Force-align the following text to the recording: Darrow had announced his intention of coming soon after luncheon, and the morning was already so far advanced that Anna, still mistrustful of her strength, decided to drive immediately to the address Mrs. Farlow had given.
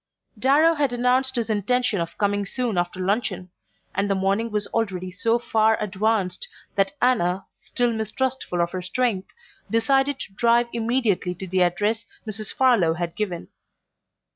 Darrow 0.39 0.73
had 0.73 0.91
announced 0.93 1.35
his 1.35 1.47
intention 1.47 2.01
of 2.01 2.17
coming 2.17 2.43
soon 2.43 2.75
after 2.75 2.99
luncheon, 2.99 3.51
and 3.93 4.09
the 4.09 4.15
morning 4.15 4.49
was 4.49 4.65
already 4.69 5.11
so 5.11 5.37
far 5.37 5.79
advanced 5.79 6.47
that 6.73 6.93
Anna, 7.03 7.45
still 7.61 7.93
mistrustful 7.93 8.61
of 8.61 8.71
her 8.71 8.81
strength, 8.81 9.29
decided 9.69 10.19
to 10.21 10.33
drive 10.33 10.69
immediately 10.73 11.35
to 11.35 11.45
the 11.45 11.61
address 11.61 12.07
Mrs. 12.25 12.51
Farlow 12.51 12.95
had 12.95 13.15
given. 13.15 13.49